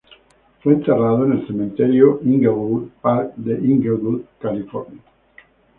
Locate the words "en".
1.25-1.33